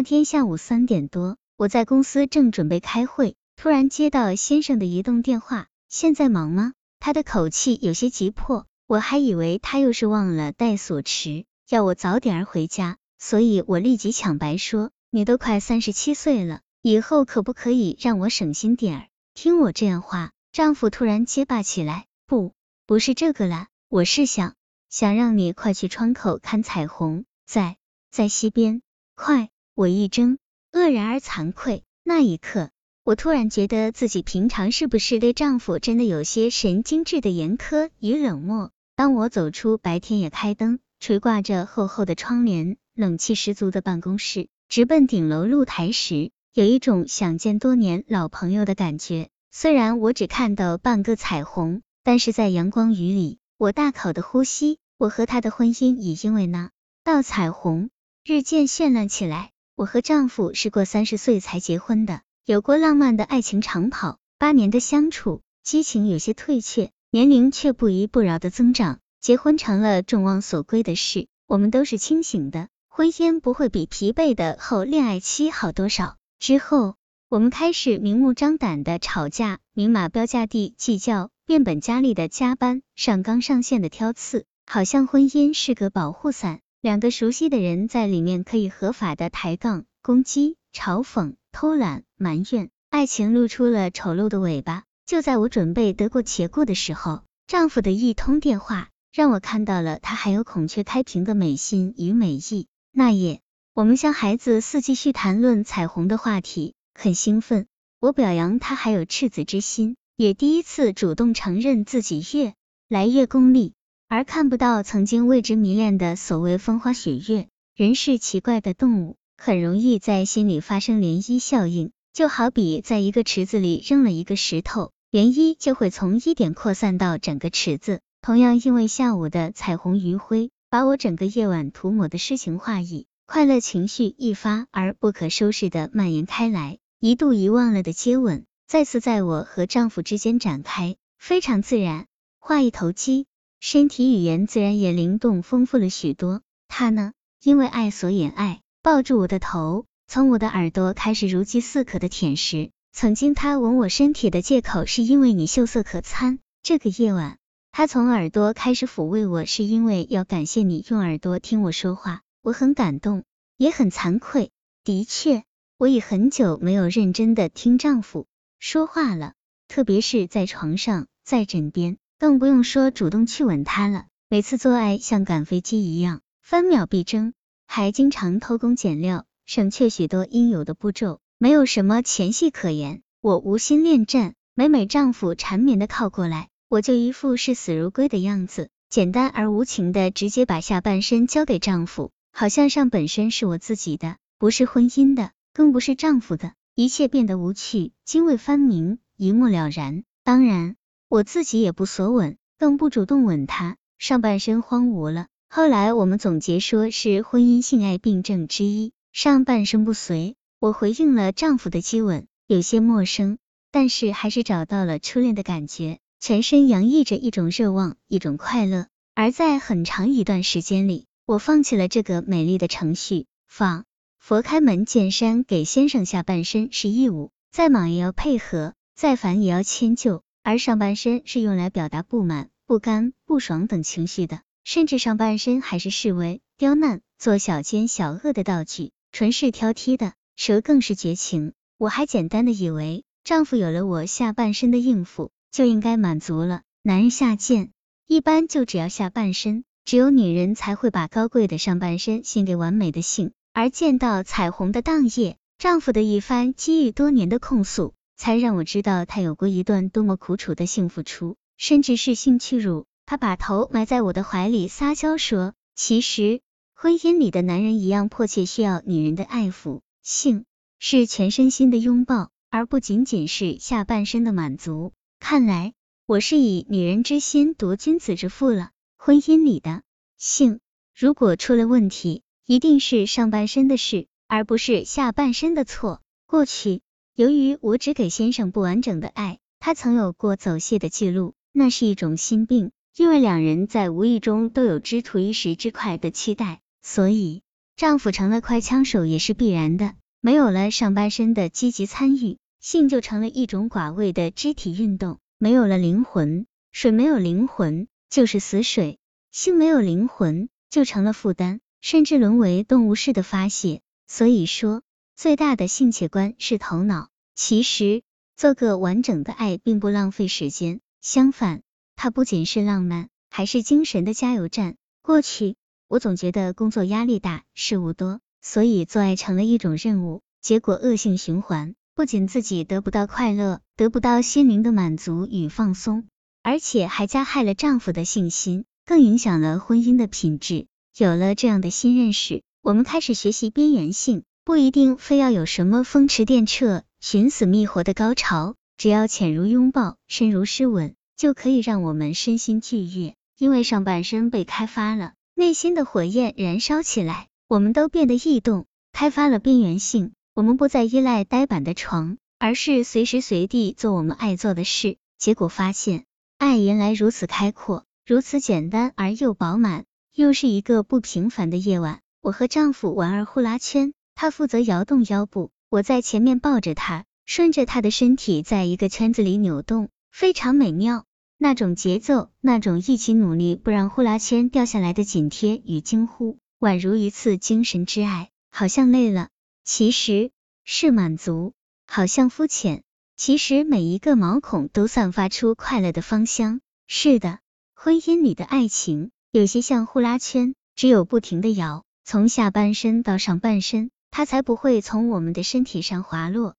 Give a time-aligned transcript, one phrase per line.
[0.00, 5.66] 那天下午三点多，我在公司正准备开会，突然接到先生的移动电话。
[5.90, 6.72] 现在忙吗？
[7.00, 22.54] 他的口气有些急迫，我还以为他又是忘了带锁匙，要我早点回家，所以我立即抢白说：“你都快三十七岁了，以后可不可以让我省心点儿？”听我这样话，丈夫突然结巴起来：“不，
[22.86, 24.54] 不是这个啦，我是想
[24.88, 27.76] 想让你快去窗口看彩虹，在
[28.10, 28.80] 在西边，
[29.14, 29.50] 快！”
[29.80, 30.36] 我一怔，
[30.72, 31.84] 愕然而惭愧。
[32.04, 32.68] 那一刻，
[33.02, 38.72] 我突然觉得自己平常是不是对丈夫真的有些神经质的严苛与冷漠？
[38.94, 49.30] 当我走出白天也开灯、垂挂着厚厚的窗帘、冷气十足的办公室，直奔顶楼露台时，有一种想见多年老朋友的感觉。
[49.50, 54.76] 虽然我只看到半个彩虹，但是在阳光雨里，我大口的呼吸。
[54.98, 56.70] 我和他的婚姻已因为那
[57.02, 57.88] 道彩虹
[58.22, 59.49] 日渐绚烂起来。
[59.80, 71.28] 我和丈夫是过三十岁才结婚的，有过浪漫的爱情长跑，八年的相处，激情有些退却，年龄却不依不饶的增长，结婚成了众望所归的事。
[71.46, 76.18] 我们都是清醒的，婚姻不会比疲惫的后恋爱期好多少。
[76.38, 76.96] 之后，
[77.30, 86.60] 我们开始明目张胆的吵架，明码标价地计较，变本加厉的加班，上纲上线的挑刺，好像婚姻是个保护伞。
[86.82, 94.84] 两个熟悉的人在里面可以合法的抬杠、攻击、嘲讽、偷懒、埋怨，爱情露出了丑陋的尾巴。
[95.04, 102.66] 就在我准备得过且过的时候，丈夫的一通电话让我看到了他还有孔雀开屏的美心与美意。
[102.92, 103.42] 那夜，
[103.74, 107.66] 我们像孩子似继续谈论彩虹的话题，很兴奋。
[108.00, 112.54] 我表扬他还有赤子之心，也第一次主动承认自己越
[112.88, 113.74] 来越功利。
[114.12, 117.46] 而看不到曾经为之迷恋的所谓风花雪月。
[117.76, 128.00] 人是奇怪的动物，很容易在心里发生涟漪效应，就好比在一个池子里扔了一个石头，涟漪就会从一点扩散到整个池子。
[128.20, 142.06] 同样，因为下午的彩虹余晖把我整个夜晚涂抹的诗情画意，快乐情绪一发而不可收拾的蔓延开来，一度遗忘了的接吻再次在我和丈夫之间展开，非常自然，
[142.40, 143.28] 话一投机。
[143.60, 146.40] 身体语言自然也灵动丰富了许多。
[146.66, 147.12] 他呢，
[147.42, 152.70] 因为爱所掩爱，抱住我的头，从我的耳朵开始如饥似渴的舔食。
[152.90, 156.38] 曾经他吻我身体的借口是因为你秀色可餐。
[156.62, 157.36] 这个夜晚，
[157.70, 162.22] 他从耳朵开始抚慰我，是因为要感谢你用耳朵听我说话。
[162.42, 163.24] 我很感动，
[163.58, 164.50] 也很惭愧。
[164.84, 165.44] 的确，
[165.76, 168.26] 我已很久没有认真的听丈夫
[168.58, 169.34] 说话了，
[169.68, 171.98] 特别是在床上，在枕边。
[172.20, 174.04] 更不用说主动去吻他了。
[174.28, 177.32] 每次做爱像赶飞机一样，分秒必争，
[177.66, 183.00] 还经常偷工减料，省却许多应有的步骤，没有什么前戏可言。
[183.22, 196.52] 我无心恋战，每每丈夫缠绵的靠过来，我就一副视死如归的样子，简单而无情的直接把下半身交给丈夫，好像上本身是我自己的，不是婚姻的，更不是丈夫的。
[196.74, 200.04] 一切变得无趣，泾渭分明，一目了然。
[200.22, 200.76] 当然。
[201.10, 205.26] 我自己也不索吻，更不主动吻他，上半身荒芜了。
[205.48, 210.36] 后来我们总结说是婚姻性爱病症之一，上半身不遂。
[210.60, 213.38] 我回应了丈夫的激吻，有些陌生，
[213.72, 218.86] 但是还是找到了初恋的感觉，全身洋溢着一种热望，一种快乐。
[219.16, 223.84] 而在很长一段时间里，我放弃了这个美丽的程序，放
[224.20, 230.22] 佛开门见山给先生下半身是义务，再忙也要配合，再烦也要迁就。
[230.42, 241.52] 而上半身是用来表达不满、不甘、不爽等情绪的，甚至上半身还是视为刁难、做小奸小恶的道具，纯是挑剔的，蛇更是绝情。
[241.78, 246.62] 我还简单的以为，丈夫有了我下半身的应付，就应该满足了。
[246.82, 247.70] 男人下贱，
[248.06, 253.32] 一般就只要下半身，只有女人才会把高贵的上半身献给完美的性。
[253.52, 257.94] 而见到彩虹的当夜，丈夫的一番积郁多年的控诉。
[258.20, 262.84] 才让我知道他有过一段多么苦楚的性付出，甚至是性屈辱。
[263.06, 266.42] 他把头埋在我的怀里撒娇说：“其实
[266.74, 270.44] 婚姻里的男人一样迫切需要女人的爱抚，性
[270.78, 274.92] 是全身心的拥抱，而不仅仅是下半身的满足。
[275.18, 275.72] 看来
[276.04, 278.68] 我是以女人之心夺君子之腹了。
[278.98, 279.80] 婚姻里的
[280.18, 280.60] 性
[280.94, 286.02] 如果出了问题，一定是上半身的事，而不是下半身的错。
[286.26, 286.82] 过去。”
[287.20, 292.70] 由于我只给先生不完整的爱，他曾有过走泄的记录，那是一种心病。
[292.96, 297.42] 因为两人在无意中都有知图一时之快的期待，所以
[297.76, 299.96] 丈夫成了快枪手也是必然的。
[300.22, 305.18] 没有了上半身的积极参与，性就成了一种寡味的肢体运动。
[305.36, 308.96] 没有了灵魂，水没有灵魂就是死水；
[309.30, 313.82] 性没有灵魂，就成了负担，甚至沦为动物式的发泄。
[314.08, 314.80] 所以说，
[315.16, 317.09] 最大的性器官是头脑。
[317.34, 318.02] 其实，
[318.36, 321.62] 做个完整的爱并不浪费时间，相反，
[321.96, 324.76] 它不仅是浪漫，还是精神的加油站。
[325.02, 325.56] 过去，
[325.88, 336.06] 我总觉得工作压力大，事务多，所以做爱成了一种任务，结果恶性循环，不仅自己得不到快乐，得不到心灵的满足与放松，
[336.42, 340.66] 而且还加害了丈夫的信心，更影响了婚姻的品质。
[340.96, 346.82] 有了这样的新认识，我们开始学习边缘性，不一定非要有什么风驰电掣。
[347.02, 353.14] 寻死觅活的高潮，只要浅如拥抱，深如湿吻，就可以让我们身心俱悦。
[353.38, 360.12] 因为上半身被开发了，内心的火焰燃烧起来，我们都变得异动，开发了边缘性。
[360.34, 364.98] 我们不再依赖呆板的床，而是随时随地做我们爱做的事。
[365.18, 366.04] 结果发现，
[366.36, 369.86] 爱原来如此开阔，如此简单而又饱满。
[370.14, 375.50] 又是一个不平凡的夜晚，我和丈夫玩儿呼啦圈，他负责摇动腰部。
[375.70, 381.04] 我在前面抱着他，顺着他的身体在一个圈子里扭动，非常美妙。
[381.38, 388.30] 那种节奏，那种一起努力不让呼啦圈掉下来的紧贴与惊呼，宛如一次精神之爱。
[388.50, 389.28] 好像累了，
[389.62, 390.32] 其实
[390.64, 391.52] 是满足；
[391.86, 392.82] 好像肤浅，
[393.16, 396.60] 其实每一个毛孔都散发出快乐的芳香。
[396.88, 397.38] 是的，
[397.74, 403.92] 婚姻里的爱情有些像呼啦圈，只有不停的摇，从下半身到上半身。
[404.10, 406.56] 它才不会从我们的身体上滑落。